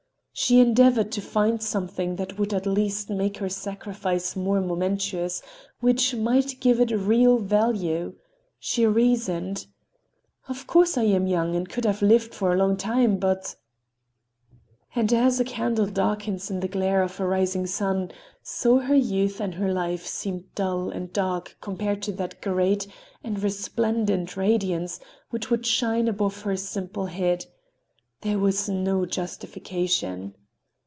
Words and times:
She 0.33 0.59
endeavored 0.59 1.11
to 1.11 1.21
find 1.21 1.61
something 1.61 2.15
that 2.15 2.39
would 2.39 2.51
at 2.53 2.65
least 2.65 3.11
make 3.11 3.37
her 3.37 3.49
sacrifice 3.49 4.35
more 4.35 4.59
momentous, 4.59 5.41
which 5.81 6.15
might 6.15 6.59
give 6.59 6.79
it 6.79 6.89
real 6.89 7.37
value. 7.37 8.15
She 8.57 8.87
reasoned: 8.87 9.67
"Of 10.47 10.65
course, 10.65 10.97
I 10.97 11.03
am 11.03 11.27
young 11.27 11.55
and 11.55 11.69
could 11.69 11.85
have 11.85 12.01
lived 12.01 12.33
for 12.33 12.51
a 12.51 12.57
long 12.57 12.75
time. 12.75 13.17
But—" 13.17 13.55
And 14.95 15.13
as 15.13 15.39
a 15.39 15.43
candle 15.45 15.85
darkens 15.87 16.49
in 16.49 16.61
the 16.61 16.67
glare 16.69 17.03
of 17.03 17.17
the 17.17 17.25
rising 17.27 17.67
sun, 17.67 18.11
so 18.41 18.79
her 18.79 18.95
youth 18.95 19.39
and 19.39 19.53
her 19.55 19.71
life 19.71 20.07
seemed 20.07 20.55
dull 20.55 20.89
and 20.89 21.13
dark 21.13 21.57
compared 21.61 22.01
to 22.03 22.11
that 22.13 22.41
great 22.41 22.87
and 23.23 23.43
resplendent 23.43 24.35
radiance 24.35 24.99
which 25.29 25.51
would 25.51 25.67
shine 25.67 26.07
above 26.07 26.41
her 26.43 26.55
simple 26.55 27.07
head. 27.07 27.45
There 28.21 28.37
was 28.37 28.69
no 28.69 29.07
justification. 29.07 30.35